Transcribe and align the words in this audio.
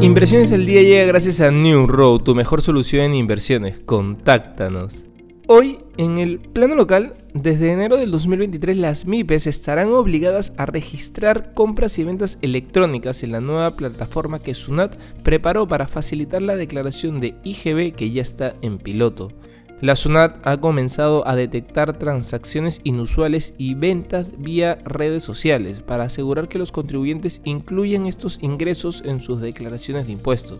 Inversiones 0.00 0.52
al 0.52 0.64
día 0.64 0.80
llega 0.80 1.06
gracias 1.06 1.40
a 1.40 1.50
New 1.50 1.88
Road, 1.88 2.20
tu 2.20 2.32
mejor 2.32 2.62
solución 2.62 3.06
en 3.06 3.14
inversiones. 3.16 3.80
Contáctanos. 3.80 5.04
Hoy, 5.48 5.80
en 5.96 6.18
el 6.18 6.38
plano 6.38 6.76
local, 6.76 7.16
desde 7.34 7.72
enero 7.72 7.96
del 7.96 8.12
2023 8.12 8.76
las 8.76 9.06
MIPES 9.06 9.48
estarán 9.48 9.90
obligadas 9.90 10.52
a 10.56 10.66
registrar 10.66 11.52
compras 11.52 11.98
y 11.98 12.04
ventas 12.04 12.38
electrónicas 12.42 13.24
en 13.24 13.32
la 13.32 13.40
nueva 13.40 13.74
plataforma 13.74 14.38
que 14.38 14.54
SUNAT 14.54 14.96
preparó 15.24 15.66
para 15.66 15.88
facilitar 15.88 16.42
la 16.42 16.54
declaración 16.54 17.18
de 17.18 17.34
IGB 17.42 17.92
que 17.96 18.12
ya 18.12 18.22
está 18.22 18.54
en 18.62 18.78
piloto. 18.78 19.32
La 19.80 19.94
SUNAT 19.94 20.44
ha 20.44 20.56
comenzado 20.56 21.26
a 21.28 21.36
detectar 21.36 21.96
transacciones 22.00 22.80
inusuales 22.82 23.54
y 23.58 23.74
ventas 23.74 24.26
vía 24.36 24.80
redes 24.84 25.22
sociales 25.22 25.82
para 25.82 26.02
asegurar 26.02 26.48
que 26.48 26.58
los 26.58 26.72
contribuyentes 26.72 27.40
incluyan 27.44 28.06
estos 28.06 28.42
ingresos 28.42 29.04
en 29.04 29.20
sus 29.20 29.40
declaraciones 29.40 30.06
de 30.06 30.12
impuestos. 30.14 30.58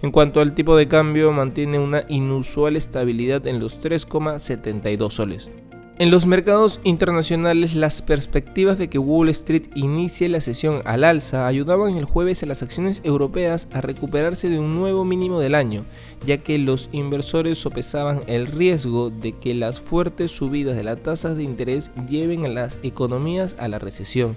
En 0.00 0.10
cuanto 0.10 0.40
al 0.40 0.54
tipo 0.54 0.74
de 0.74 0.88
cambio, 0.88 1.32
mantiene 1.32 1.78
una 1.78 2.04
inusual 2.08 2.76
estabilidad 2.76 3.46
en 3.46 3.60
los 3.60 3.78
3,72 3.78 5.10
soles. 5.10 5.50
En 5.98 6.10
los 6.10 6.26
mercados 6.26 6.78
internacionales, 6.84 7.74
las 7.74 8.02
perspectivas 8.02 8.76
de 8.76 8.88
que 8.88 8.98
Wall 8.98 9.30
Street 9.30 9.70
inicie 9.74 10.28
la 10.28 10.42
sesión 10.42 10.82
al 10.84 11.04
alza 11.04 11.46
ayudaban 11.46 11.96
el 11.96 12.04
jueves 12.04 12.42
a 12.42 12.46
las 12.46 12.62
acciones 12.62 13.00
europeas 13.02 13.66
a 13.72 13.80
recuperarse 13.80 14.50
de 14.50 14.58
un 14.58 14.74
nuevo 14.74 15.06
mínimo 15.06 15.40
del 15.40 15.54
año, 15.54 15.86
ya 16.26 16.36
que 16.36 16.58
los 16.58 16.90
inversores 16.92 17.56
sopesaban 17.56 18.20
el 18.26 18.46
riesgo 18.46 19.08
de 19.08 19.32
que 19.32 19.54
las 19.54 19.80
fuertes 19.80 20.32
subidas 20.32 20.76
de 20.76 20.84
las 20.84 21.02
tasas 21.02 21.34
de 21.34 21.44
interés 21.44 21.90
lleven 22.06 22.44
a 22.44 22.50
las 22.50 22.78
economías 22.82 23.56
a 23.58 23.66
la 23.66 23.78
recesión. 23.78 24.36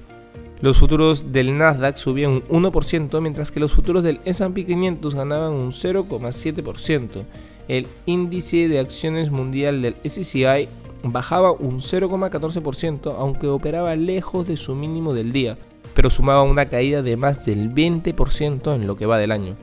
Los 0.61 0.77
futuros 0.77 1.33
del 1.33 1.57
Nasdaq 1.57 1.97
subían 1.97 2.41
un 2.47 2.63
1%, 2.63 3.19
mientras 3.19 3.51
que 3.51 3.59
los 3.59 3.73
futuros 3.73 4.05
del 4.05 4.21
SP 4.23 4.63
500 4.63 5.13
ganaban 5.13 5.51
un 5.51 5.71
0,7%. 5.71 7.25
El 7.67 7.85
índice 8.05 8.69
de 8.69 8.79
acciones 8.79 9.29
mundial 9.29 9.81
del 9.81 9.97
SCI 10.05 10.69
bajaba 11.03 11.52
un 11.52 11.80
0,14% 11.80 13.16
aunque 13.17 13.47
operaba 13.47 13.95
lejos 13.95 14.47
de 14.47 14.58
su 14.58 14.75
mínimo 14.75 15.14
del 15.14 15.31
día, 15.31 15.58
pero 15.94 16.09
sumaba 16.09 16.44
una 16.44 16.69
caída 16.69 17.02
de 17.02 17.17
más 17.17 17.45
del 17.45 17.73
20% 17.73 18.75
en 18.75 18.88
lo 18.88 18.95
que 18.95 19.06
va 19.06 19.17
del 19.17 19.31
año. 19.31 19.56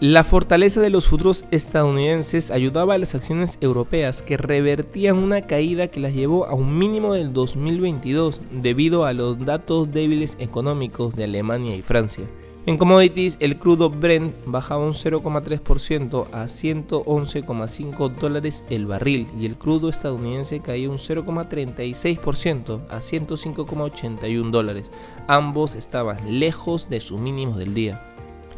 La 0.00 0.24
fortaleza 0.24 0.80
de 0.80 0.90
los 0.90 1.06
futuros 1.06 1.44
estadounidenses 1.52 2.50
ayudaba 2.50 2.94
a 2.94 2.98
las 2.98 3.14
acciones 3.14 3.56
europeas 3.60 4.20
que 4.20 4.36
revertían 4.36 5.16
una 5.16 5.42
caída 5.42 5.88
que 5.88 6.00
las 6.00 6.12
llevó 6.12 6.46
a 6.46 6.54
un 6.54 6.76
mínimo 6.76 7.14
del 7.14 7.32
2022 7.32 8.40
debido 8.50 9.04
a 9.04 9.12
los 9.12 9.44
datos 9.44 9.92
débiles 9.92 10.36
económicos 10.40 11.14
de 11.14 11.22
Alemania 11.22 11.76
y 11.76 11.82
Francia. 11.82 12.24
En 12.64 12.76
commodities, 12.76 13.38
el 13.40 13.58
crudo 13.58 13.90
Brent 13.90 14.36
bajaba 14.46 14.84
un 14.84 14.92
0,3% 14.92 16.28
a 16.30 16.44
111,5 16.44 18.14
dólares 18.14 18.62
el 18.70 18.86
barril 18.86 19.26
y 19.36 19.46
el 19.46 19.56
crudo 19.56 19.88
estadounidense 19.88 20.60
caía 20.60 20.88
un 20.88 20.98
0,36% 20.98 22.82
a 22.88 23.00
105,81 23.00 24.50
dólares. 24.52 24.92
Ambos 25.26 25.74
estaban 25.74 26.38
lejos 26.38 26.88
de 26.88 27.00
sus 27.00 27.18
mínimos 27.18 27.56
del 27.56 27.74
día. 27.74 28.00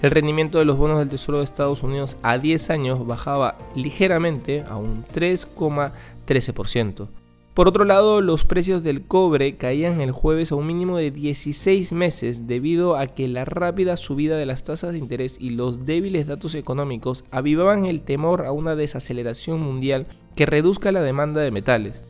El 0.02 0.10
rendimiento 0.10 0.58
de 0.58 0.66
los 0.66 0.76
bonos 0.76 0.98
del 0.98 1.08
Tesoro 1.08 1.38
de 1.38 1.44
Estados 1.44 1.82
Unidos 1.82 2.18
a 2.22 2.36
10 2.36 2.68
años 2.68 3.06
bajaba 3.06 3.56
ligeramente 3.74 4.64
a 4.68 4.76
un 4.76 5.06
3,13%. 5.14 7.08
Por 7.54 7.68
otro 7.68 7.84
lado, 7.84 8.20
los 8.20 8.44
precios 8.44 8.82
del 8.82 9.02
cobre 9.02 9.54
caían 9.56 10.00
el 10.00 10.10
jueves 10.10 10.50
a 10.50 10.56
un 10.56 10.66
mínimo 10.66 10.96
de 10.96 11.12
16 11.12 11.92
meses 11.92 12.48
debido 12.48 12.96
a 12.96 13.06
que 13.06 13.28
la 13.28 13.44
rápida 13.44 13.96
subida 13.96 14.36
de 14.36 14.44
las 14.44 14.64
tasas 14.64 14.90
de 14.90 14.98
interés 14.98 15.36
y 15.40 15.50
los 15.50 15.86
débiles 15.86 16.26
datos 16.26 16.56
económicos 16.56 17.24
avivaban 17.30 17.84
el 17.84 18.02
temor 18.02 18.44
a 18.44 18.50
una 18.50 18.74
desaceleración 18.74 19.60
mundial 19.60 20.08
que 20.34 20.46
reduzca 20.46 20.90
la 20.90 21.00
demanda 21.00 21.42
de 21.42 21.52
metales. 21.52 22.02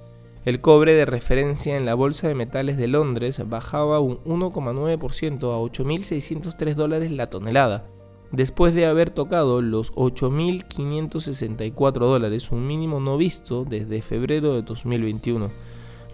El 0.47 0.63
cobre 0.63 0.95
de 0.95 1.05
referencia 1.05 1.77
en 1.77 1.85
la 1.85 1.95
Bolsa 1.95 2.27
de 2.27 2.35
Metales 2.35 2.79
de 2.79 2.89
Londres 2.89 3.43
bajaba 3.47 4.01
un 4.01 4.25
1,9% 4.25 5.43
a 5.53 5.59
8.603 5.59 6.75
dólares 6.75 7.11
la 7.11 7.29
tonelada, 7.29 7.85
después 8.33 8.75
de 8.75 8.87
haber 8.87 9.11
tocado 9.11 9.63
los 9.63 9.93
8.564 9.95 11.93
dólares, 11.99 12.51
un 12.51 12.67
mínimo 12.67 13.01
no 13.01 13.17
visto 13.17 13.65
desde 13.65 14.03
febrero 14.03 14.55
de 14.55 14.63
2021. 14.63 15.51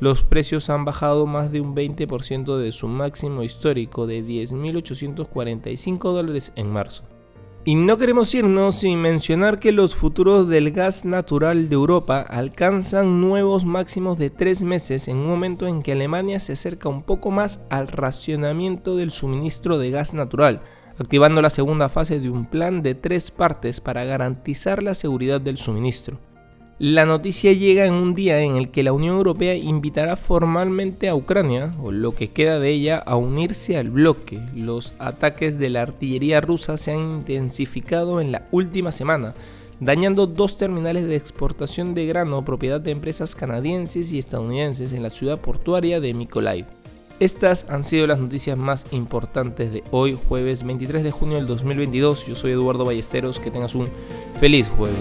Los 0.00 0.22
precios 0.22 0.70
han 0.70 0.84
bajado 0.86 1.26
más 1.26 1.52
de 1.52 1.60
un 1.60 1.74
20% 1.74 2.56
de 2.56 2.72
su 2.72 2.88
máximo 2.88 3.42
histórico 3.42 4.06
de 4.06 4.24
10.845 4.24 6.12
dólares 6.12 6.52
en 6.56 6.70
marzo. 6.70 7.04
Y 7.62 7.74
no 7.74 7.98
queremos 7.98 8.34
irnos 8.34 8.76
sin 8.76 9.02
mencionar 9.02 9.58
que 9.58 9.70
los 9.70 9.94
futuros 9.94 10.48
del 10.48 10.70
gas 10.70 11.04
natural 11.04 11.68
de 11.68 11.74
Europa 11.74 12.24
alcanzan 12.26 13.20
nuevos 13.20 13.66
máximos 13.66 14.16
de 14.16 14.30
tres 14.30 14.62
meses 14.62 15.08
en 15.08 15.18
un 15.18 15.26
momento 15.26 15.66
en 15.66 15.82
que 15.82 15.92
Alemania 15.92 16.40
se 16.40 16.54
acerca 16.54 16.88
un 16.88 17.02
poco 17.02 17.30
más 17.30 17.60
al 17.68 17.88
racionamiento 17.88 18.96
del 18.96 19.10
suministro 19.10 19.76
de 19.76 19.90
gas 19.90 20.14
natural, 20.14 20.60
activando 21.00 21.40
la 21.40 21.50
segunda 21.50 21.88
fase 21.88 22.20
de 22.20 22.28
un 22.28 22.44
plan 22.44 22.82
de 22.82 22.94
tres 22.94 23.30
partes 23.30 23.80
para 23.80 24.04
garantizar 24.04 24.82
la 24.82 24.94
seguridad 24.94 25.40
del 25.40 25.56
suministro. 25.56 26.18
La 26.78 27.04
noticia 27.04 27.52
llega 27.52 27.86
en 27.86 27.94
un 27.94 28.14
día 28.14 28.40
en 28.40 28.56
el 28.56 28.70
que 28.70 28.82
la 28.82 28.92
Unión 28.92 29.16
Europea 29.16 29.54
invitará 29.54 30.16
formalmente 30.16 31.08
a 31.08 31.14
Ucrania, 31.14 31.74
o 31.82 31.92
lo 31.92 32.14
que 32.14 32.30
queda 32.30 32.58
de 32.58 32.70
ella, 32.70 32.98
a 32.98 33.16
unirse 33.16 33.76
al 33.76 33.90
bloque. 33.90 34.40
Los 34.54 34.94
ataques 34.98 35.58
de 35.58 35.70
la 35.70 35.82
artillería 35.82 36.40
rusa 36.40 36.78
se 36.78 36.92
han 36.92 37.00
intensificado 37.00 38.20
en 38.20 38.32
la 38.32 38.46
última 38.50 38.92
semana, 38.92 39.34
dañando 39.78 40.26
dos 40.26 40.56
terminales 40.56 41.06
de 41.06 41.16
exportación 41.16 41.94
de 41.94 42.06
grano 42.06 42.44
propiedad 42.44 42.80
de 42.80 42.92
empresas 42.92 43.34
canadienses 43.34 44.12
y 44.12 44.18
estadounidenses 44.18 44.92
en 44.92 45.02
la 45.02 45.10
ciudad 45.10 45.38
portuaria 45.38 46.00
de 46.00 46.14
Mykolaiv. 46.14 46.79
Estas 47.20 47.66
han 47.68 47.84
sido 47.84 48.06
las 48.06 48.18
noticias 48.18 48.56
más 48.56 48.86
importantes 48.92 49.70
de 49.70 49.84
hoy, 49.90 50.18
jueves 50.26 50.64
23 50.64 51.02
de 51.02 51.10
junio 51.10 51.36
del 51.36 51.46
2022. 51.46 52.24
Yo 52.26 52.34
soy 52.34 52.52
Eduardo 52.52 52.86
Ballesteros, 52.86 53.38
que 53.38 53.50
tengas 53.50 53.74
un 53.74 53.88
feliz 54.40 54.70
jueves. 54.70 54.96